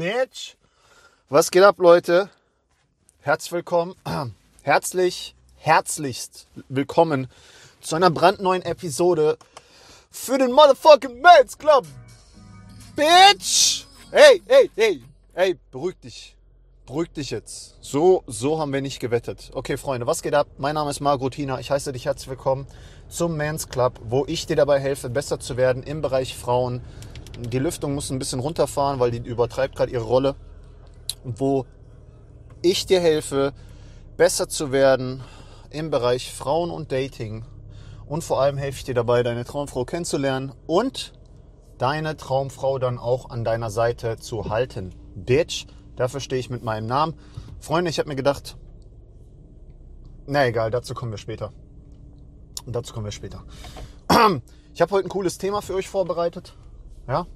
[0.00, 0.56] Bitch.
[1.28, 2.30] Was geht ab, Leute?
[3.20, 3.94] Herzlich willkommen,
[4.62, 7.28] herzlich, herzlichst willkommen
[7.82, 9.36] zu einer brandneuen Episode
[10.10, 11.84] für den Motherfucking Mans Club.
[12.96, 13.84] Bitch!
[14.10, 15.02] Hey, hey, hey,
[15.34, 16.34] hey, beruhig dich.
[16.86, 17.76] Beruhig dich jetzt.
[17.82, 19.50] So, so haben wir nicht gewettet.
[19.52, 20.46] Okay, Freunde, was geht ab?
[20.56, 21.60] Mein Name ist Margot Tina.
[21.60, 22.66] Ich heiße dich herzlich willkommen
[23.10, 26.80] zum Mans Club, wo ich dir dabei helfe, besser zu werden im Bereich Frauen.
[27.42, 30.36] Die Lüftung muss ein bisschen runterfahren, weil die übertreibt gerade ihre Rolle.
[31.24, 31.66] Wo
[32.62, 33.52] ich dir helfe,
[34.16, 35.22] besser zu werden
[35.70, 37.44] im Bereich Frauen und Dating.
[38.06, 41.12] Und vor allem helfe ich dir dabei, deine Traumfrau kennenzulernen und
[41.78, 44.94] deine Traumfrau dann auch an deiner Seite zu halten.
[45.14, 45.66] Bitch.
[45.96, 47.14] Dafür stehe ich mit meinem Namen.
[47.58, 48.56] Freunde, ich habe mir gedacht,
[50.26, 51.52] na egal, dazu kommen wir später.
[52.66, 53.44] Und dazu kommen wir später.
[54.72, 56.54] Ich habe heute ein cooles Thema für euch vorbereitet.
[57.10, 57.26] Ja,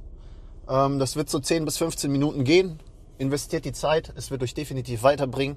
[0.69, 2.79] ähm, das wird so 10 bis 15 Minuten gehen.
[3.19, 5.57] Investiert die Zeit, es wird euch definitiv weiterbringen.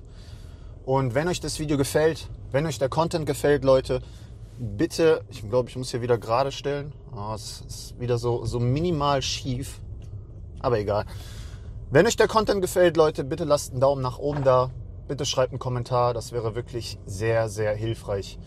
[0.85, 4.01] Und wenn euch das Video gefällt, wenn euch der Content gefällt, Leute,
[4.57, 6.93] bitte, ich glaube, ich muss hier wieder gerade stellen.
[7.15, 9.81] Oh, es ist wieder so, so minimal schief.
[10.61, 11.05] Aber egal.
[11.91, 14.71] Wenn euch der Content gefällt, Leute, bitte lasst einen Daumen nach oben da.
[15.07, 16.15] Bitte schreibt einen Kommentar.
[16.15, 18.39] Das wäre wirklich sehr, sehr hilfreich.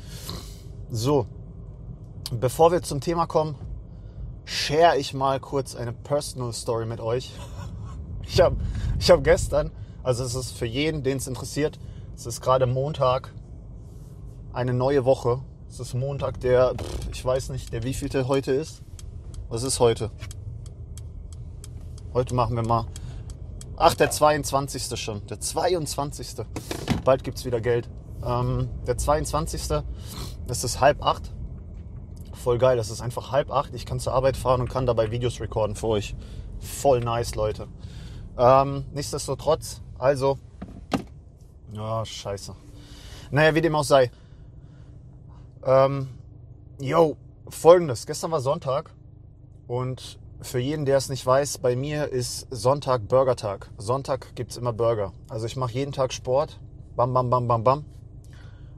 [0.91, 1.27] So,
[2.33, 3.55] bevor wir zum Thema kommen,
[4.51, 7.33] share ich mal kurz eine Personal Story mit euch.
[8.27, 8.57] Ich habe
[8.99, 9.71] ich hab gestern,
[10.03, 11.79] also es ist für jeden, den es interessiert,
[12.17, 13.33] es ist gerade Montag,
[14.53, 15.41] eine neue Woche.
[15.69, 16.75] Es ist Montag, der,
[17.13, 18.83] ich weiß nicht, der wievielte heute ist.
[19.49, 20.11] Was ist heute?
[22.13, 22.87] Heute machen wir mal
[23.77, 24.99] Ach, der 22.
[24.99, 25.25] schon.
[25.29, 26.45] Der 22.
[27.05, 27.89] Bald gibt es wieder Geld.
[28.23, 29.63] Ähm, der 22.
[30.47, 31.33] Das ist halb acht.
[32.43, 32.77] Voll geil.
[32.77, 33.75] Das ist einfach halb acht.
[33.75, 36.15] Ich kann zur Arbeit fahren und kann dabei Videos recorden für euch.
[36.59, 37.69] Voll nice, Leute.
[38.39, 40.39] Ähm, nichtsdestotrotz, also.
[41.79, 42.55] Oh, scheiße.
[43.31, 44.11] Naja, wie dem auch sei.
[45.65, 46.09] Ähm,
[46.81, 47.19] yo,
[47.49, 48.07] folgendes.
[48.07, 48.95] Gestern war Sonntag
[49.67, 53.71] und für jeden, der es nicht weiß, bei mir ist Sonntag Burgertag.
[53.77, 55.13] Sonntag gibt es immer Burger.
[55.29, 56.59] Also ich mache jeden Tag Sport.
[56.97, 57.85] Bam, bam, bam, bam, bam.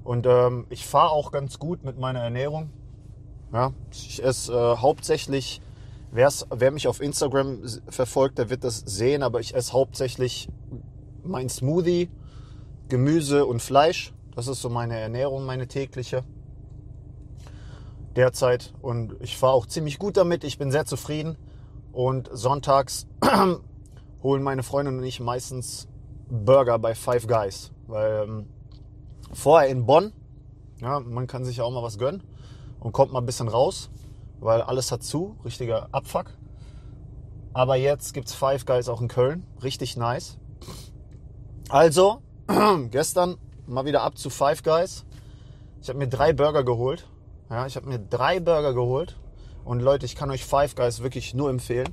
[0.03, 2.71] Und ähm, ich fahre auch ganz gut mit meiner Ernährung.
[3.53, 5.61] Ja, ich esse äh, hauptsächlich,
[6.11, 7.59] wer mich auf Instagram
[7.89, 10.49] verfolgt, der wird das sehen, aber ich esse hauptsächlich
[11.23, 12.09] mein Smoothie,
[12.89, 14.15] Gemüse und Fleisch.
[14.35, 16.25] Das ist so meine Ernährung, meine tägliche
[18.17, 18.73] derzeit.
[18.81, 20.45] Und ich fahre auch ziemlich gut damit.
[20.45, 21.37] Ich bin sehr zufrieden.
[21.93, 23.07] Und sonntags
[24.23, 25.89] holen meine Freundin und ich meistens
[26.31, 27.71] Burger bei Five Guys.
[27.87, 28.47] Weil ähm,
[29.34, 30.13] vorher in Bonn,
[30.81, 32.23] ja, man kann sich ja auch mal was gönnen
[32.82, 33.91] und kommt mal ein bisschen raus,
[34.41, 36.26] weil alles hat zu, richtiger Abfuck.
[37.54, 40.38] Aber jetzt gibt es Five Guys auch in Köln, richtig nice.
[41.69, 42.22] Also,
[42.91, 45.04] gestern mal wieder ab zu Five Guys.
[45.81, 47.06] Ich habe mir drei Burger geholt.
[47.50, 49.16] Ja, ich habe mir drei Burger geholt
[49.65, 51.88] und Leute, ich kann euch Five Guys wirklich nur empfehlen.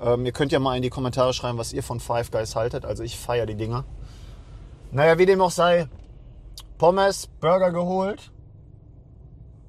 [0.00, 2.84] Ähm, ihr könnt ja mal in die Kommentare schreiben, was ihr von Five Guys haltet.
[2.84, 3.84] Also ich feiere die Dinger.
[4.90, 5.88] Naja, wie dem auch sei,
[6.76, 8.30] Pommes, Burger geholt.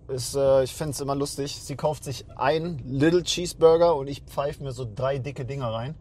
[0.09, 1.59] Ist, äh, ich finde es immer lustig.
[1.61, 5.95] Sie kauft sich ein Little Cheeseburger und ich pfeife mir so drei dicke Dinger rein.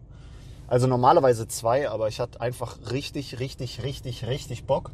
[0.66, 4.91] Also normalerweise zwei, aber ich hatte einfach richtig, richtig, richtig, richtig Bock.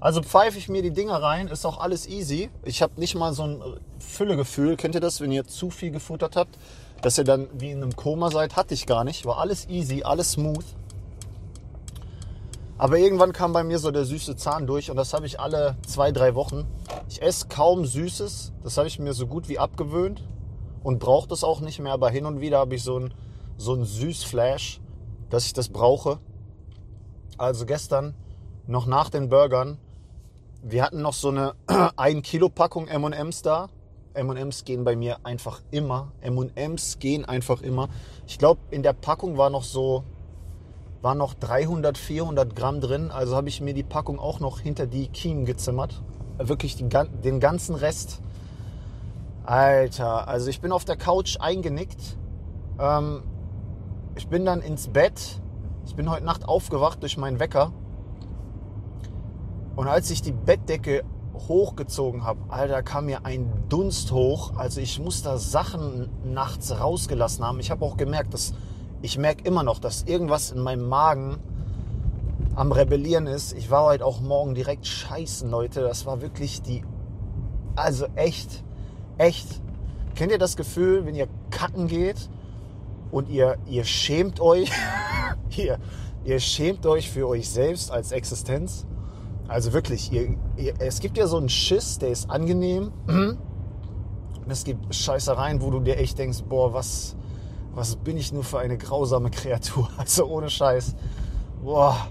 [0.00, 2.48] Also pfeife ich mir die Dinger rein, ist auch alles easy.
[2.64, 3.62] Ich habe nicht mal so ein
[3.98, 4.76] Füllegefühl.
[4.76, 6.56] Kennt ihr das, wenn ihr zu viel gefuttert habt?
[7.02, 8.56] Dass ihr dann wie in einem Koma seid?
[8.56, 9.26] Hatte ich gar nicht.
[9.26, 10.64] War alles easy, alles smooth.
[12.80, 15.76] Aber irgendwann kam bei mir so der süße Zahn durch und das habe ich alle
[15.86, 16.66] zwei, drei Wochen.
[17.10, 18.52] Ich esse kaum Süßes.
[18.62, 20.26] Das habe ich mir so gut wie abgewöhnt
[20.82, 21.92] und brauche das auch nicht mehr.
[21.92, 23.12] Aber hin und wieder habe ich so ein,
[23.58, 24.80] so Süßflash,
[25.28, 26.20] dass ich das brauche.
[27.36, 28.14] Also gestern
[28.66, 29.76] noch nach den Burgern
[30.62, 31.54] wir hatten noch so eine
[31.96, 33.68] 1 Kilo Packung M&M's da.
[34.12, 36.12] M&M's gehen bei mir einfach immer.
[36.20, 37.88] M&M's gehen einfach immer.
[38.26, 40.04] Ich glaube, in der Packung war noch so,
[41.02, 43.10] war noch 300, 400 Gramm drin.
[43.10, 46.02] Also habe ich mir die Packung auch noch hinter die Kiemen gezimmert.
[46.38, 48.20] Wirklich die, den ganzen Rest.
[49.44, 52.16] Alter, also ich bin auf der Couch eingenickt.
[52.78, 53.22] Ähm,
[54.16, 55.40] ich bin dann ins Bett.
[55.86, 57.72] Ich bin heute Nacht aufgewacht durch meinen Wecker
[59.80, 61.04] und als ich die Bettdecke
[61.48, 64.52] hochgezogen habe, Alter, kam mir ein Dunst hoch.
[64.56, 67.60] Also ich muss da Sachen nachts rausgelassen haben.
[67.60, 68.52] Ich habe auch gemerkt, dass
[69.02, 71.38] ich merke immer noch, dass irgendwas in meinem Magen
[72.54, 73.52] am Rebellieren ist.
[73.52, 75.80] Ich war heute auch morgen direkt scheißen, Leute.
[75.80, 76.84] Das war wirklich die,
[77.76, 78.62] also echt,
[79.18, 79.46] echt.
[80.14, 82.28] Kennt ihr das Gefühl, wenn ihr kacken geht
[83.10, 84.70] und ihr, ihr schämt euch?
[85.56, 85.78] ihr,
[86.24, 88.86] ihr schämt euch für euch selbst als Existenz.
[89.48, 92.92] Also wirklich, ihr, ihr, es gibt ja so einen Schiss, der ist angenehm.
[94.48, 97.14] Es gibt Scheißereien, wo du dir echt denkst, boah, was,
[97.74, 99.88] was bin ich nur für eine grausame Kreatur?
[99.98, 100.94] Also ohne Scheiß.
[101.62, 102.08] Boah.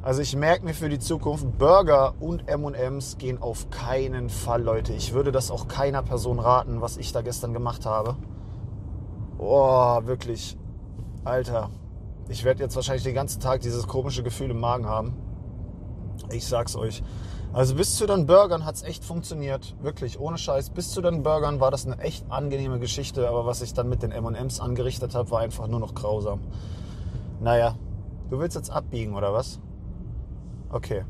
[0.00, 4.92] Also ich merke mir für die Zukunft, Burger und M&M's gehen auf keinen Fall, Leute.
[4.92, 8.16] Ich würde das auch keiner Person raten, was ich da gestern gemacht habe.
[9.36, 10.56] Boah, wirklich.
[11.24, 11.70] Alter.
[12.28, 15.14] Ich werde jetzt wahrscheinlich den ganzen Tag dieses komische Gefühl im Magen haben.
[16.30, 17.02] Ich sag's euch.
[17.52, 19.74] Also bis zu den Burgern hat es echt funktioniert.
[19.80, 20.70] Wirklich, ohne Scheiß.
[20.70, 23.26] Bis zu den Burgern war das eine echt angenehme Geschichte.
[23.28, 26.40] Aber was ich dann mit den M&M's angerichtet habe, war einfach nur noch grausam.
[27.40, 27.76] Naja,
[28.30, 29.60] du willst jetzt abbiegen, oder was?
[30.70, 31.04] Okay.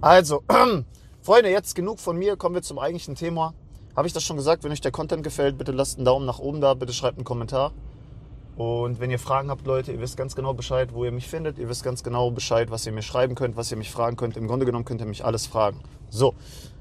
[0.00, 0.42] Also,
[1.20, 2.36] Freunde, jetzt genug von mir.
[2.36, 3.54] Kommen wir zum eigentlichen Thema.
[3.94, 4.64] Habe ich das schon gesagt?
[4.64, 6.74] Wenn euch der Content gefällt, bitte lasst einen Daumen nach oben da.
[6.74, 7.72] Bitte schreibt einen Kommentar.
[8.58, 11.58] Und wenn ihr Fragen habt, Leute, ihr wisst ganz genau Bescheid, wo ihr mich findet.
[11.58, 14.36] Ihr wisst ganz genau Bescheid, was ihr mir schreiben könnt, was ihr mich fragen könnt.
[14.36, 15.80] Im Grunde genommen könnt ihr mich alles fragen.
[16.10, 16.34] So,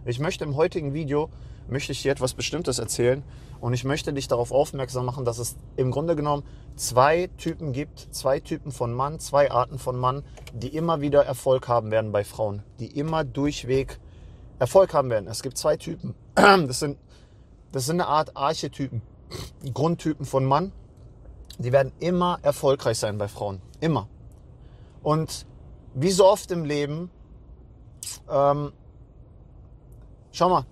[0.03, 1.29] ich möchte im heutigen Video,
[1.69, 3.21] möchte ich dir etwas Bestimmtes erzählen.
[3.61, 6.41] Und ich möchte dich darauf aufmerksam machen, dass es im Grunde genommen
[6.75, 10.23] zwei Typen gibt, zwei Typen von Mann, zwei Arten von Mann,
[10.55, 12.63] die immer wieder Erfolg haben werden bei Frauen.
[12.79, 13.99] Die immer durchweg
[14.57, 15.27] Erfolg haben werden.
[15.27, 16.15] Es gibt zwei Typen.
[16.35, 16.97] Das sind,
[17.71, 19.03] das sind eine Art Archetypen,
[19.75, 20.71] Grundtypen von Mann
[21.57, 23.61] die werden immer erfolgreich sein bei Frauen.
[23.79, 24.07] Immer.
[25.03, 25.45] Und
[25.93, 27.09] wie so oft im Leben,
[28.29, 28.71] ähm,
[30.31, 30.65] schau mal,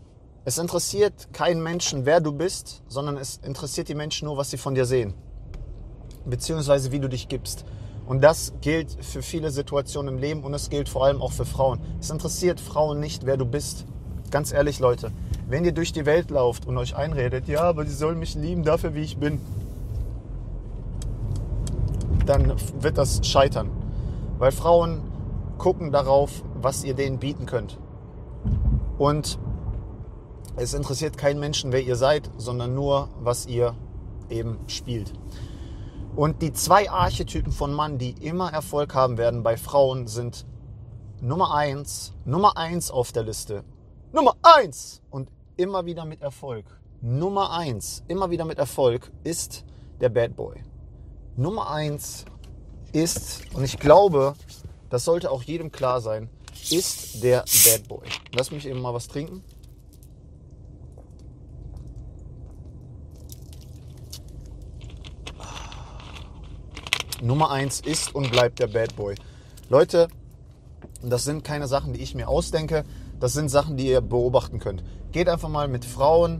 [0.43, 4.57] es interessiert keinen Menschen, wer du bist, sondern es interessiert die Menschen nur, was sie
[4.57, 5.15] von dir sehen.
[6.25, 7.65] Beziehungsweise wie du dich gibst.
[8.05, 11.45] Und das gilt für viele Situationen im Leben und es gilt vor allem auch für
[11.45, 11.79] Frauen.
[11.99, 13.85] Es interessiert Frauen nicht, wer du bist.
[14.29, 15.11] Ganz ehrlich, Leute,
[15.47, 18.63] wenn ihr durch die Welt lauft und euch einredet, ja, aber sie sollen mich lieben
[18.63, 19.41] dafür, wie ich bin,
[22.25, 23.69] dann wird das scheitern.
[24.37, 25.01] Weil Frauen
[25.57, 27.79] gucken darauf, was ihr denen bieten könnt.
[28.97, 29.39] Und
[30.57, 33.75] es interessiert keinen Menschen, wer ihr seid, sondern nur, was ihr
[34.29, 35.13] eben spielt.
[36.15, 40.45] Und die zwei Archetypen von Mann, die immer Erfolg haben werden bei Frauen, sind
[41.21, 43.63] Nummer eins, Nummer eins auf der Liste.
[44.13, 45.01] Nummer eins!
[45.09, 46.65] Und immer wieder mit Erfolg.
[47.01, 49.65] Nummer eins, immer wieder mit Erfolg, ist
[49.99, 50.63] der Bad Boy.
[51.37, 52.23] Nummer eins
[52.93, 54.35] ist, und ich glaube,
[54.89, 56.29] das sollte auch jedem klar sein,
[56.71, 58.07] ist der Bad Boy.
[58.33, 59.43] Lass mich eben mal was trinken.
[67.21, 69.15] Nummer eins ist und bleibt der Bad Boy.
[69.67, 70.07] Leute,
[71.01, 72.85] das sind keine Sachen, die ich mir ausdenke.
[73.19, 74.83] Das sind Sachen, die ihr beobachten könnt.
[75.11, 76.39] Geht einfach mal mit Frauen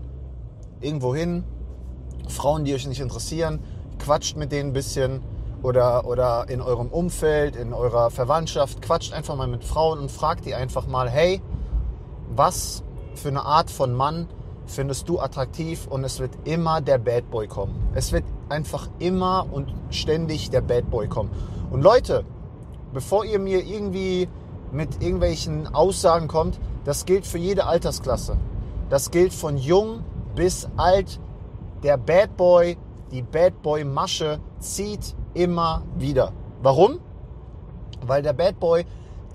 [0.80, 1.44] irgendwo hin.
[2.30, 3.60] Frauen, die euch nicht interessieren
[4.06, 5.22] quatscht mit denen ein bisschen
[5.64, 10.46] oder, oder in eurem Umfeld, in eurer Verwandtschaft, quatscht einfach mal mit Frauen und fragt
[10.46, 11.42] die einfach mal, hey,
[12.36, 12.84] was
[13.16, 14.28] für eine Art von Mann
[14.68, 17.90] findest du attraktiv und es wird immer der Bad Boy kommen.
[17.96, 21.32] Es wird einfach immer und ständig der Bad Boy kommen.
[21.72, 22.26] Und Leute,
[22.94, 24.30] bevor ihr mir irgendwie
[24.72, 28.38] mit irgendwelchen Aussagen kommt, das gilt für jede Altersklasse.
[28.90, 30.04] Das gilt von jung
[30.36, 31.20] bis alt.
[31.82, 32.78] Der Bad Boy
[33.16, 36.34] die Bad Boy Masche zieht immer wieder.
[36.62, 37.00] Warum?
[38.02, 38.86] Weil der Bad Boy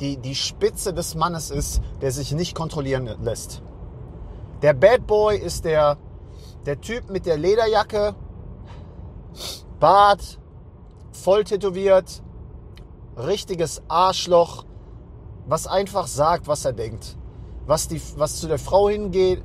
[0.01, 3.63] die, die Spitze des Mannes ist, der sich nicht kontrollieren lässt.
[4.61, 5.97] Der Bad Boy ist der,
[6.67, 8.15] der Typ mit der Lederjacke,
[9.79, 10.39] Bart,
[11.13, 12.23] voll tätowiert,
[13.17, 14.67] richtiges Arschloch,
[15.47, 17.17] was einfach sagt, was er denkt.
[17.65, 19.43] Was, die, was zu der Frau hingeht,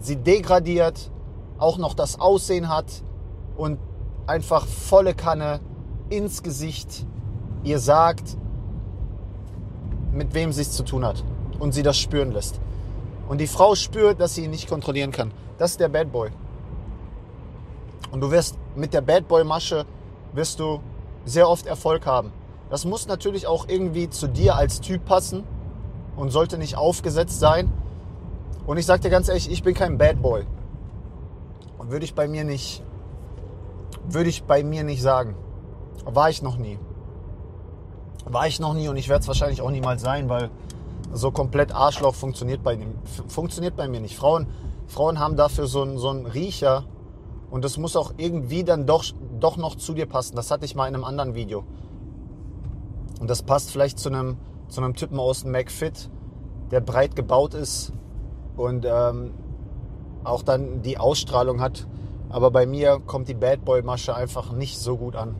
[0.00, 1.10] sie degradiert,
[1.56, 3.04] auch noch das Aussehen hat,
[3.56, 3.78] und
[4.26, 5.60] einfach volle Kanne
[6.10, 7.06] ins Gesicht
[7.62, 8.36] ihr sagt,
[10.12, 11.24] mit wem sie es zu tun hat
[11.58, 12.60] und sie das spüren lässt.
[13.28, 15.32] Und die Frau spürt, dass sie ihn nicht kontrollieren kann.
[15.58, 16.30] Das ist der Bad Boy.
[18.12, 19.86] Und du wirst mit der Bad Boy Masche
[20.34, 20.80] wirst du
[21.24, 22.32] sehr oft Erfolg haben.
[22.70, 25.44] Das muss natürlich auch irgendwie zu dir als Typ passen
[26.16, 27.72] und sollte nicht aufgesetzt sein.
[28.66, 30.44] Und ich sag dir ganz ehrlich, ich bin kein Bad Boy.
[31.78, 32.82] Und würde ich bei mir nicht
[34.08, 35.36] würde ich bei mir nicht sagen.
[36.04, 36.78] War ich noch nie.
[38.24, 40.50] War ich noch nie und ich werde es wahrscheinlich auch niemals sein, weil
[41.12, 42.78] so komplett Arschloch funktioniert bei,
[43.28, 44.16] funktioniert bei mir nicht.
[44.16, 44.48] Frauen,
[44.86, 46.84] Frauen haben dafür so einen, so einen Riecher
[47.50, 49.04] und das muss auch irgendwie dann doch,
[49.38, 50.36] doch noch zu dir passen.
[50.36, 51.64] Das hatte ich mal in einem anderen Video.
[53.20, 56.10] Und das passt vielleicht zu einem, zu einem Typen aus dem McFit,
[56.70, 57.92] der breit gebaut ist
[58.56, 59.32] und ähm,
[60.24, 61.86] auch dann die Ausstrahlung hat,
[62.34, 65.36] aber bei mir kommt die Bad Boy Masche einfach nicht so gut an.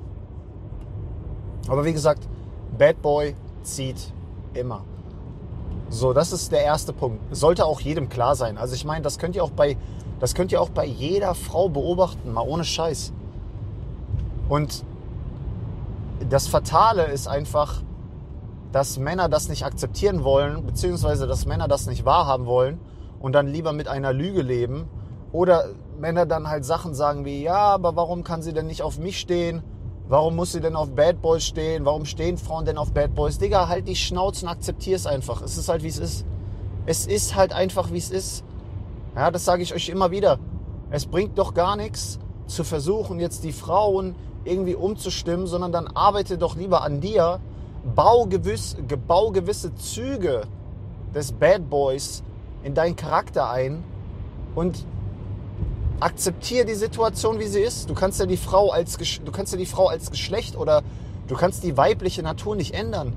[1.67, 2.29] Aber wie gesagt,
[2.79, 3.35] Bad Boy
[3.65, 4.13] zieht
[4.53, 4.85] immer.
[5.89, 7.19] So, das ist der erste Punkt.
[7.35, 8.57] Sollte auch jedem klar sein.
[8.59, 9.77] Also ich meine, das könnt ihr auch bei,
[10.21, 13.13] das könnt ihr auch bei jeder Frau beobachten, mal ohne Scheiß.
[14.49, 14.85] Und
[16.31, 17.83] das Fatale ist einfach,
[18.71, 22.79] dass Männer das nicht akzeptieren wollen, beziehungsweise dass Männer das nicht wahrhaben wollen
[23.19, 24.89] und dann lieber mit einer Lüge leben.
[25.33, 28.99] Oder Männer dann halt Sachen sagen wie, ja, aber warum kann sie denn nicht auf
[28.99, 29.63] mich stehen?
[30.09, 31.85] Warum muss sie denn auf Bad Boys stehen?
[31.85, 33.39] Warum stehen Frauen denn auf Bad Boys?
[33.39, 35.41] Digga, halt die Schnauze und akzeptier es einfach.
[35.41, 36.27] Es ist halt, wie es ist.
[36.85, 38.45] Es ist halt einfach, wie es ist.
[39.17, 40.39] Ja, das sage ich euch immer wieder.
[40.91, 46.37] Es bringt doch gar nichts, zu versuchen, jetzt die Frauen irgendwie umzustimmen, sondern dann arbeite
[46.37, 47.41] doch lieber an dir.
[47.95, 50.43] Bau, gewiss, bau gewisse Züge
[51.15, 52.23] des Bad Boys
[52.63, 53.85] in deinen Charakter ein
[54.55, 54.85] und
[56.01, 57.89] akzeptiere die Situation, wie sie ist.
[57.89, 60.83] Du kannst ja die Frau als, du kannst ja die Frau als Geschlecht oder
[61.27, 63.15] du kannst die weibliche Natur nicht ändern.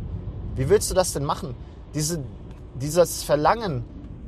[0.56, 1.56] Wie willst du das denn machen?
[1.94, 2.24] Diese,
[2.76, 3.84] dieses Verlangen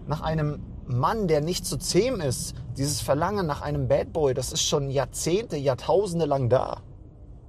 [0.08, 4.52] nach einem Mann, der nicht zu zähm ist, dieses Verlangen nach einem Bad Boy, das
[4.52, 6.82] ist schon Jahrzehnte, Jahrtausende lang da.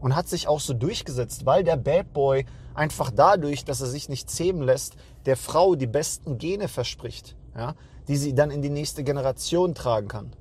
[0.00, 4.08] Und hat sich auch so durchgesetzt, weil der Bad Boy einfach dadurch, dass er sich
[4.08, 7.74] nicht zähmen lässt, der Frau die besten Gene verspricht, ja,
[8.08, 10.32] die sie dann in die nächste Generation tragen kann.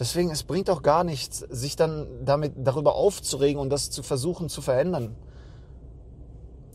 [0.00, 4.48] Deswegen, es bringt auch gar nichts, sich dann damit darüber aufzuregen und das zu versuchen
[4.48, 5.14] zu verändern.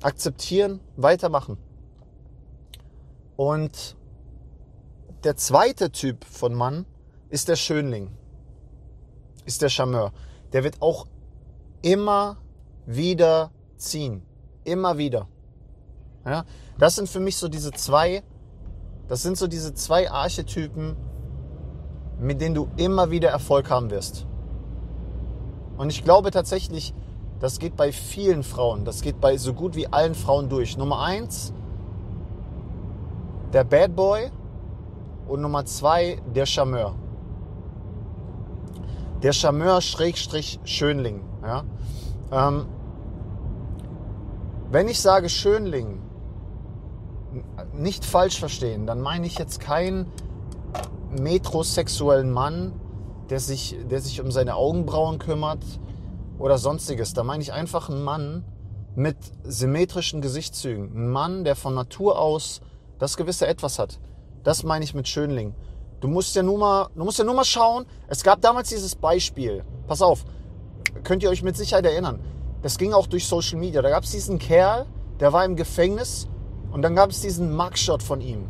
[0.03, 1.57] Akzeptieren, weitermachen.
[3.35, 3.97] Und
[5.23, 6.85] der zweite Typ von Mann
[7.29, 8.11] ist der Schönling,
[9.45, 10.13] ist der Charmeur.
[10.53, 11.07] Der wird auch
[11.81, 12.37] immer
[12.85, 14.21] wieder ziehen.
[14.65, 15.27] Immer wieder.
[16.25, 16.45] Ja,
[16.77, 18.21] das sind für mich so diese zwei,
[19.07, 20.95] das sind so diese zwei Archetypen,
[22.19, 24.25] mit denen du immer wieder Erfolg haben wirst.
[25.77, 26.93] Und ich glaube tatsächlich,
[27.39, 30.77] das geht bei vielen Frauen, das geht bei so gut wie allen Frauen durch.
[30.77, 31.53] Nummer eins,
[33.51, 34.31] der Bad Boy
[35.27, 36.95] und Nummer zwei, der Charmeur.
[39.21, 41.21] Der Charmeur Schrägstrich Schönling.
[41.41, 41.63] Ja?
[42.31, 42.67] Ähm,
[44.71, 46.01] wenn ich sage Schönling,
[47.73, 50.07] nicht falsch verstehen, dann meine ich jetzt kein
[51.21, 52.73] metrosexuellen Mann,
[53.29, 55.63] der sich, der sich um seine Augenbrauen kümmert
[56.37, 57.13] oder sonstiges.
[57.13, 58.43] Da meine ich einfach einen Mann
[58.95, 60.91] mit symmetrischen Gesichtszügen.
[60.95, 62.61] Ein Mann, der von Natur aus
[62.99, 63.99] das gewisse Etwas hat.
[64.43, 65.53] Das meine ich mit Schönling.
[65.99, 67.85] Du musst ja nur mal, du musst ja nur mal schauen.
[68.07, 69.63] Es gab damals dieses Beispiel.
[69.87, 70.23] Pass auf,
[71.03, 72.19] könnt ihr euch mit Sicherheit erinnern.
[72.61, 73.81] Das ging auch durch Social Media.
[73.81, 74.85] Da gab es diesen Kerl,
[75.19, 76.27] der war im Gefängnis
[76.71, 78.45] und dann gab es diesen Mugshot von ihm.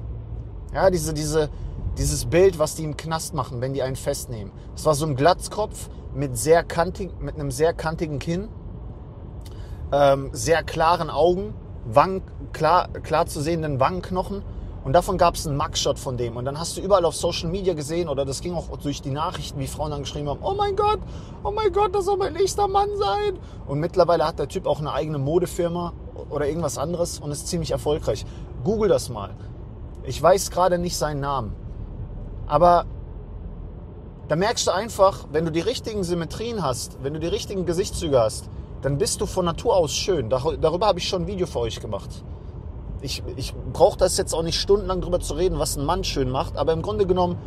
[0.73, 1.49] Ja, diese, diese,
[1.97, 4.51] dieses Bild, was die im Knast machen, wenn die einen festnehmen.
[4.75, 8.49] Es war so ein Glatzkopf mit, sehr kantig, mit einem sehr kantigen Kinn,
[9.91, 11.53] ähm, sehr klaren Augen,
[11.85, 14.43] Wangen, klar, klar zu sehenden Wangenknochen.
[14.83, 16.37] Und davon gab es einen Mugshot von dem.
[16.37, 19.09] Und dann hast du überall auf Social Media gesehen oder das ging auch durch die
[19.09, 20.99] Nachrichten, wie Frauen dann geschrieben haben, oh mein Gott,
[21.43, 23.39] oh mein Gott, das soll mein nächster Mann sein.
[23.65, 25.93] Und mittlerweile hat der Typ auch eine eigene Modefirma
[26.29, 28.25] oder irgendwas anderes und ist ziemlich erfolgreich.
[28.63, 29.31] Google das mal.
[30.03, 31.64] Ich weiß gerade nicht seinen Namen.
[32.47, 32.85] Aber
[34.27, 38.19] da merkst du einfach, wenn du die richtigen Symmetrien hast, wenn du die richtigen Gesichtszüge
[38.19, 38.49] hast,
[38.81, 40.29] dann bist du von Natur aus schön.
[40.29, 42.23] Darüber habe ich schon ein Video für euch gemacht.
[43.01, 46.29] Ich, ich brauche das jetzt auch nicht stundenlang drüber zu reden, was ein Mann schön
[46.29, 47.37] macht, aber im Grunde genommen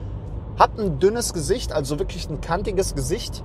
[0.59, 3.43] hat ein dünnes Gesicht, also wirklich ein kantiges Gesicht,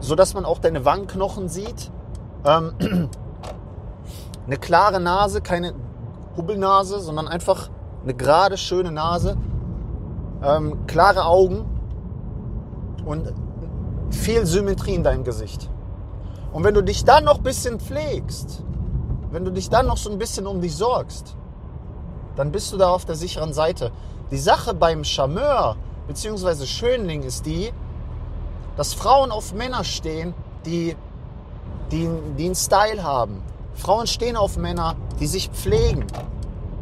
[0.00, 1.90] sodass man auch deine Wangenknochen sieht.
[2.44, 2.74] Ähm,
[4.46, 5.74] eine klare Nase, keine
[6.36, 7.70] Hubbelnase, sondern einfach
[8.02, 9.36] eine gerade, schöne Nase
[10.42, 11.64] ähm, klare Augen
[13.04, 13.32] und
[14.10, 15.70] viel Symmetrie in deinem Gesicht.
[16.52, 18.62] Und wenn du dich dann noch ein bisschen pflegst,
[19.30, 21.36] wenn du dich dann noch so ein bisschen um dich sorgst,
[22.36, 23.92] dann bist du da auf der sicheren Seite.
[24.30, 25.76] Die Sache beim Charmeur
[26.08, 26.66] bzw.
[26.66, 27.72] Schönling ist die,
[28.76, 30.96] dass Frauen auf Männer stehen, die,
[31.92, 33.42] die, die einen Style haben.
[33.74, 36.06] Frauen stehen auf Männer, die sich pflegen.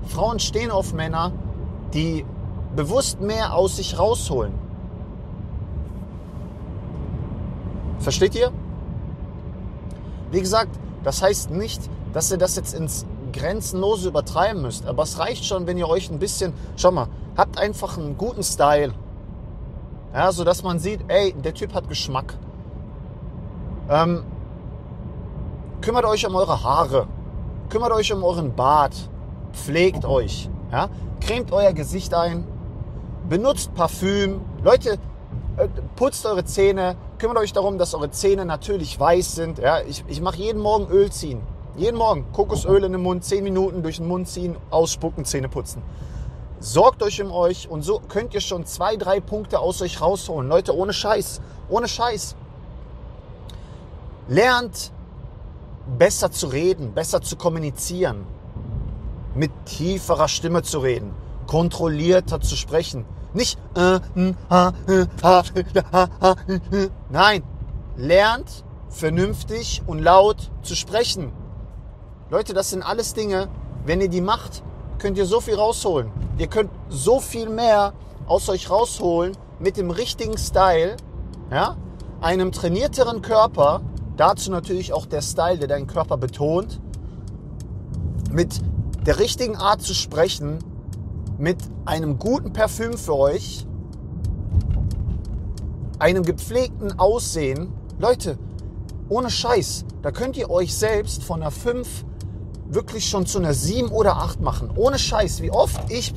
[0.06, 1.32] Frauen stehen auf Männer,
[1.92, 2.24] die
[2.74, 4.52] bewusst mehr aus sich rausholen.
[7.98, 8.52] Versteht ihr?
[10.30, 10.70] Wie gesagt,
[11.04, 14.86] das heißt nicht, dass ihr das jetzt ins Grenzenlose übertreiben müsst.
[14.86, 18.42] Aber es reicht schon, wenn ihr euch ein bisschen, schau mal, habt einfach einen guten
[18.42, 18.92] Style.
[20.14, 22.34] Ja, so dass man sieht, ey, der Typ hat Geschmack.
[23.90, 24.24] Ähm,
[25.80, 27.06] kümmert euch um eure Haare.
[27.68, 28.94] Kümmert euch um euren Bart.
[29.52, 30.48] Pflegt euch.
[30.72, 30.88] Ja?
[31.20, 32.44] Cremt euer Gesicht ein
[33.28, 34.40] benutzt Parfüm.
[34.62, 34.98] Leute,
[35.56, 39.58] äh, putzt eure Zähne, kümmert euch darum, dass eure Zähne natürlich weiß sind.
[39.58, 41.40] Ja, ich, ich mache jeden Morgen Öl ziehen.
[41.76, 45.82] Jeden Morgen Kokosöl in den Mund, 10 Minuten durch den Mund ziehen, ausspucken, Zähne putzen.
[46.60, 50.48] Sorgt euch um euch und so könnt ihr schon zwei, drei Punkte aus euch rausholen.
[50.48, 52.34] Leute, ohne Scheiß, ohne Scheiß.
[54.26, 54.90] Lernt
[55.96, 58.26] besser zu reden, besser zu kommunizieren,
[59.34, 61.14] mit tieferer Stimme zu reden,
[61.46, 63.04] kontrollierter zu sprechen.
[63.34, 63.58] Nicht
[67.10, 67.42] nein,
[67.96, 71.32] lernt vernünftig und laut zu sprechen.
[72.30, 73.48] Leute, das sind alles Dinge,
[73.84, 74.62] wenn ihr die macht,
[74.98, 76.10] könnt ihr so viel rausholen.
[76.38, 77.92] Ihr könnt so viel mehr
[78.26, 80.96] aus euch rausholen mit dem richtigen Style,
[81.50, 81.76] ja?
[82.20, 83.80] einem trainierteren Körper,
[84.16, 86.80] dazu natürlich auch der Style, der deinen Körper betont,
[88.30, 88.60] mit
[89.06, 90.58] der richtigen Art zu sprechen,
[91.38, 93.66] mit einem guten Parfüm für euch,
[96.00, 97.72] einem gepflegten Aussehen.
[97.98, 98.38] Leute,
[99.08, 102.04] ohne Scheiß, da könnt ihr euch selbst von einer 5
[102.68, 104.70] wirklich schon zu einer 7 oder 8 machen.
[104.76, 106.12] Ohne Scheiß, wie oft ich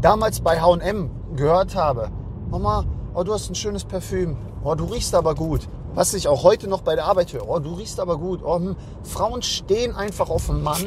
[0.00, 2.10] damals bei HM gehört habe,
[2.50, 2.84] Mama,
[3.14, 5.68] oh, du hast ein schönes Parfüm, oh, du riechst aber gut.
[5.94, 8.40] Was ich auch heute noch bei der Arbeit höre, oh, du riechst aber gut.
[8.44, 8.76] Oh, hm.
[9.02, 10.84] Frauen stehen einfach auf einen Mann.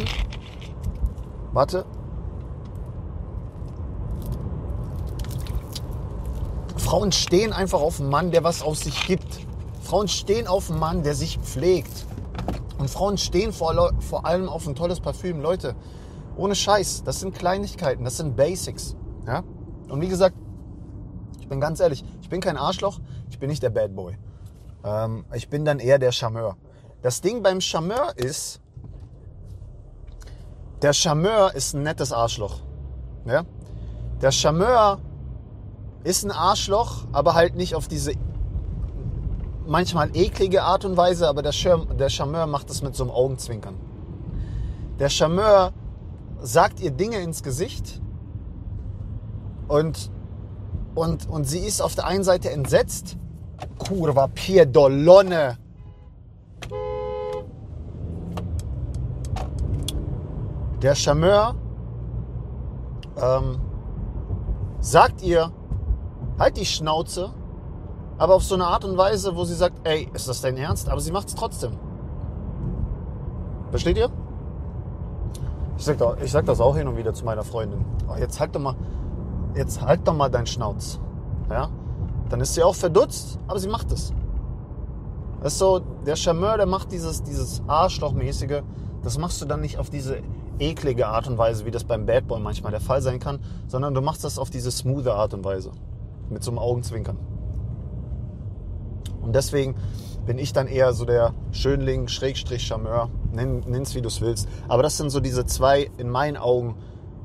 [1.53, 1.85] Warte.
[6.91, 9.39] Frauen stehen einfach auf einen Mann, der was aus sich gibt.
[9.81, 12.05] Frauen stehen auf einen Mann, der sich pflegt.
[12.79, 15.39] Und Frauen stehen vor, vor allem auf ein tolles Parfüm.
[15.39, 15.73] Leute,
[16.35, 18.97] ohne Scheiß, das sind Kleinigkeiten, das sind Basics.
[19.25, 19.45] Ja?
[19.87, 20.35] Und wie gesagt,
[21.39, 24.17] ich bin ganz ehrlich, ich bin kein Arschloch, ich bin nicht der Bad Boy.
[24.83, 26.57] Ähm, ich bin dann eher der Charmeur.
[27.01, 28.59] Das Ding beim Charmeur ist,
[30.81, 32.59] der Charmeur ist ein nettes Arschloch.
[33.23, 33.45] Ja?
[34.21, 34.99] Der Charmeur
[36.03, 38.13] ist ein Arschloch, aber halt nicht auf diese
[39.67, 43.11] manchmal eklige Art und Weise, aber der, Schirm, der Charmeur macht das mit so einem
[43.11, 43.75] Augenzwinkern.
[44.99, 45.71] Der Charmeur
[46.41, 48.01] sagt ihr Dinge ins Gesicht
[49.67, 50.11] und,
[50.95, 53.17] und, und sie ist auf der einen Seite entsetzt.
[53.77, 55.57] Kurva Piedolone.
[60.81, 61.55] Der Charmeur
[63.21, 63.59] ähm,
[64.79, 65.51] sagt ihr,
[66.41, 67.33] halt die Schnauze
[68.21, 70.89] aber auf so eine Art und Weise, wo sie sagt, ey, ist das dein Ernst?
[70.89, 71.71] Aber sie macht es trotzdem.
[73.71, 74.11] Versteht ihr?
[75.75, 77.83] Ich sag, ich sag das auch hin und wieder zu meiner Freundin.
[78.07, 78.75] Oh, jetzt halt doch mal,
[79.55, 80.99] jetzt halt doch mal deinen Schnauz.
[81.49, 81.69] Ja?
[82.29, 84.13] Dann ist sie auch verdutzt, aber sie macht es.
[85.41, 88.61] Das ist so, der Charmeur, der macht dieses, dieses Arschlochmäßige,
[89.01, 90.21] das machst du dann nicht auf diese
[90.59, 93.95] eklige Art und Weise, wie das beim Bad Boy manchmal der Fall sein kann, sondern
[93.95, 95.71] du machst das auf diese smooth Art und Weise.
[96.31, 97.17] Mit so einem Augenzwinkern.
[99.21, 99.75] Und deswegen
[100.25, 104.47] bin ich dann eher so der Schönling, Schrägstrich, Charmeur, nenn, nenn's wie du es willst.
[104.67, 106.75] Aber das sind so diese zwei, in meinen Augen,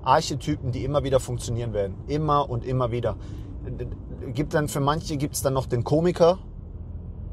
[0.03, 1.97] Archetypen, die immer wieder funktionieren werden.
[2.07, 3.17] Immer und immer wieder.
[4.33, 6.39] Gibt dann für manche gibt es dann noch den Komiker.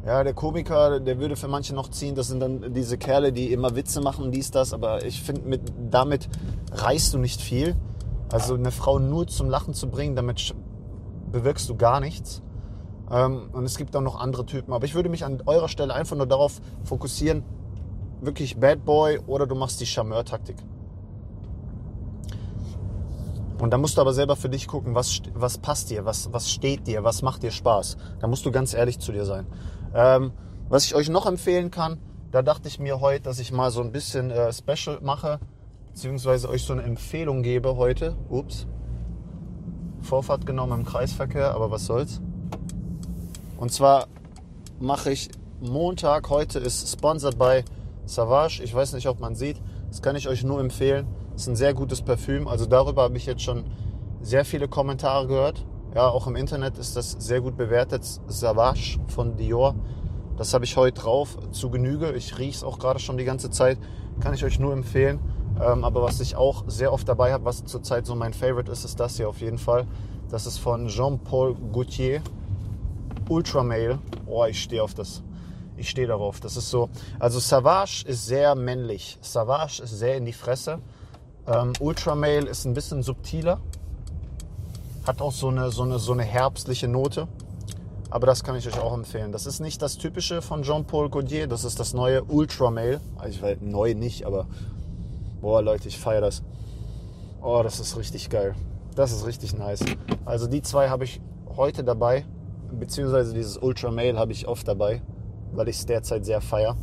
[0.05, 2.15] Ja, der Komiker, der würde für manche noch ziehen.
[2.15, 4.73] Das sind dann diese Kerle, die immer Witze machen, dies, das.
[4.73, 5.59] Aber ich finde,
[5.89, 6.27] damit
[6.71, 7.75] reißt du nicht viel.
[8.29, 10.53] Also eine Frau nur zum Lachen zu bringen, damit
[11.33, 12.41] bewirkst du gar nichts.
[13.11, 14.71] Ähm, und es gibt auch noch andere Typen.
[14.71, 17.43] Aber ich würde mich an eurer Stelle einfach nur darauf fokussieren,
[18.21, 20.55] wirklich Bad Boy oder du machst die Charmeur-Taktik.
[23.59, 26.51] Und da musst du aber selber für dich gucken, was, was passt dir, was, was
[26.51, 27.97] steht dir, was macht dir Spaß.
[28.19, 29.47] Da musst du ganz ehrlich zu dir sein.
[29.93, 30.31] Ähm,
[30.69, 31.99] was ich euch noch empfehlen kann,
[32.31, 35.39] da dachte ich mir heute, dass ich mal so ein bisschen äh, Special mache,
[35.87, 38.15] beziehungsweise euch so eine Empfehlung gebe heute.
[38.29, 38.67] Ups.
[40.03, 42.21] Vorfahrt genommen im Kreisverkehr, aber was soll's.
[43.57, 44.07] Und zwar
[44.79, 45.29] mache ich
[45.61, 47.63] Montag, heute ist sponsored by
[48.05, 48.61] Savage.
[48.63, 49.61] Ich weiß nicht, ob man sieht.
[49.87, 51.07] Das kann ich euch nur empfehlen.
[51.35, 52.47] Ist ein sehr gutes Parfüm.
[52.47, 53.63] Also darüber habe ich jetzt schon
[54.21, 55.65] sehr viele Kommentare gehört.
[55.95, 58.03] Ja, auch im Internet ist das sehr gut bewertet.
[58.27, 59.75] Savage von Dior.
[60.37, 62.11] Das habe ich heute drauf zu Genüge.
[62.11, 63.77] Ich rieche es auch gerade schon die ganze Zeit.
[64.19, 65.19] Kann ich euch nur empfehlen.
[65.61, 68.83] Ähm, aber was ich auch sehr oft dabei habe, was zurzeit so mein Favorite ist,
[68.85, 69.85] ist das hier auf jeden Fall.
[70.29, 72.21] Das ist von Jean-Paul Gaultier.
[73.29, 73.99] Ultramail.
[74.25, 75.21] Oh, ich stehe auf das.
[75.77, 76.39] Ich stehe darauf.
[76.39, 76.89] Das ist so.
[77.19, 79.17] Also Savage ist sehr männlich.
[79.21, 80.79] Savage ist sehr in die Fresse.
[81.47, 83.59] Ähm, Ultramail ist ein bisschen subtiler.
[85.05, 87.27] Hat auch so eine, so, eine, so eine herbstliche Note.
[88.09, 89.31] Aber das kann ich euch auch empfehlen.
[89.31, 91.47] Das ist nicht das typische von Jean-Paul Gaultier.
[91.47, 93.01] Das ist das neue Ultramail.
[93.17, 94.45] Also ich weiß, neu nicht, aber
[95.43, 96.41] boah, Leute, ich feiere das.
[97.41, 98.55] Oh, das ist richtig geil.
[98.95, 99.83] Das ist richtig nice.
[100.25, 101.21] Also die zwei habe ich
[101.55, 102.25] heute dabei
[102.79, 105.01] beziehungsweise dieses Ultra Male habe ich oft dabei,
[105.51, 106.75] weil ich es derzeit sehr feier.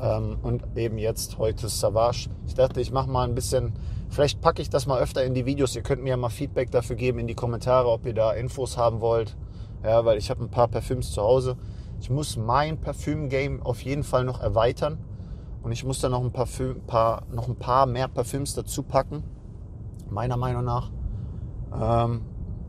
[0.00, 2.28] Ähm, und eben jetzt heute Savage.
[2.46, 3.72] Ich dachte, ich mache mal ein bisschen,
[4.10, 5.76] vielleicht packe ich das mal öfter in die Videos.
[5.76, 8.76] Ihr könnt mir ja mal Feedback dafür geben in die Kommentare, ob ihr da Infos
[8.76, 9.36] haben wollt.
[9.84, 11.56] Ja, weil ich habe ein paar Parfüms zu Hause.
[12.00, 14.98] Ich muss mein Parfüm-Game auf jeden Fall noch erweitern.
[15.64, 19.24] Und ich muss da noch ein, Parfüm, paar, noch ein paar mehr Parfüms dazu packen.
[20.10, 20.90] Meiner Meinung nach.
[21.72, 22.20] Ähm,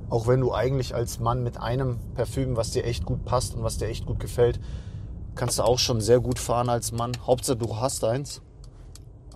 [0.09, 3.63] auch wenn du eigentlich als Mann mit einem Parfüm, was dir echt gut passt und
[3.63, 4.61] was dir echt gut gefällt,
[5.35, 7.11] kannst du auch schon sehr gut fahren als Mann.
[7.27, 8.41] Hauptsache du hast eins.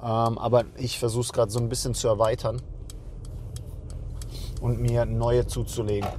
[0.01, 2.61] Ähm, aber ich versuche es gerade so ein bisschen zu erweitern
[4.61, 6.09] und mir neue zuzulegen.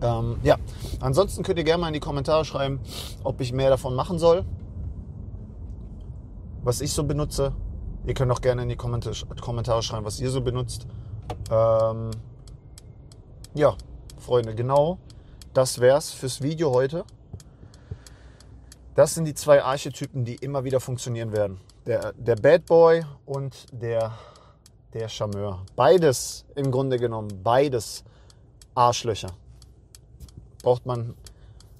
[0.00, 0.56] Ähm, ja,
[1.00, 2.80] ansonsten könnt ihr gerne mal in die Kommentare schreiben,
[3.22, 4.46] ob ich mehr davon machen soll.
[6.62, 7.52] Was ich so benutze.
[8.06, 10.86] Ihr könnt auch gerne in die Kommentare schreiben, was ihr so benutzt.
[11.50, 12.10] Ähm,
[13.54, 13.76] ja,
[14.18, 14.98] Freunde, genau
[15.54, 17.04] das wär's fürs Video heute.
[18.94, 21.60] Das sind die zwei Archetypen, die immer wieder funktionieren werden.
[21.86, 24.12] Der, der Bad Boy und der,
[24.92, 25.64] der Charmeur.
[25.74, 28.04] Beides im Grunde genommen, beides
[28.74, 29.30] Arschlöcher.
[30.62, 31.14] Braucht man,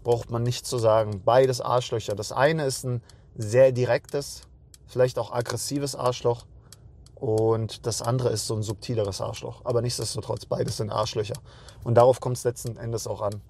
[0.03, 1.23] braucht man nicht zu sagen.
[1.25, 2.15] Beides Arschlöcher.
[2.15, 3.03] Das eine ist ein
[3.37, 4.43] sehr direktes,
[4.91, 6.45] vielleicht auch aggressives Arschloch.
[7.15, 9.61] Und das andere ist so ein subtileres Arschloch.
[9.65, 11.37] Aber nichtsdestotrotz, beides sind Arschlöcher.
[11.85, 13.41] Und darauf kommt es letzten Endes auch an.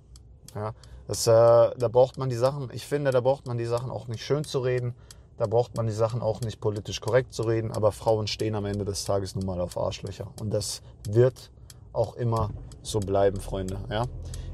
[0.55, 0.73] Ja,
[1.07, 4.09] das, äh, da braucht man die Sachen, ich finde, da braucht man die Sachen auch
[4.09, 4.95] nicht schön zu reden.
[5.39, 7.71] Da braucht man die Sachen auch nicht politisch korrekt zu reden.
[7.73, 10.27] Aber Frauen stehen am Ende des Tages nun mal auf Arschlöcher.
[10.41, 11.51] Und das wird
[11.93, 12.51] auch immer
[12.83, 13.79] so bleiben, Freunde.
[13.89, 14.05] Ja?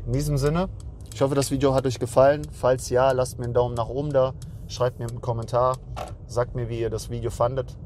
[0.07, 0.69] In diesem Sinne,
[1.13, 2.47] ich hoffe, das Video hat euch gefallen.
[2.53, 4.35] Falls ja, lasst mir einen Daumen nach oben da.
[4.69, 5.79] Schreibt mir einen Kommentar.
[6.27, 7.77] Sagt mir, wie ihr das Video fandet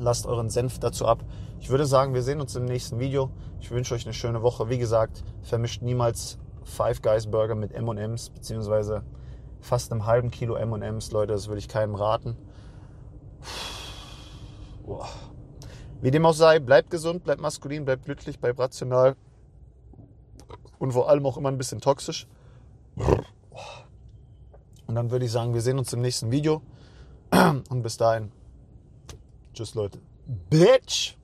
[0.00, 1.24] lasst euren Senf dazu ab.
[1.60, 3.30] Ich würde sagen, wir sehen uns im nächsten Video.
[3.60, 4.68] Ich wünsche euch eine schöne Woche.
[4.68, 9.02] Wie gesagt, vermischt niemals Five Guys Burger mit M&M's, beziehungsweise
[9.60, 12.36] fast einem halben Kilo M&M's, Leute, das würde ich keinem raten.
[16.00, 19.16] Wie dem auch sei, bleibt gesund, bleibt maskulin, bleibt glücklich, bleibt rational
[20.78, 22.26] und vor allem auch immer ein bisschen toxisch.
[24.90, 26.62] Und dann würde ich sagen, wir sehen uns im nächsten Video
[27.30, 28.32] und bis dahin
[29.54, 30.00] Tschüss, Leute.
[30.26, 31.14] Bitch!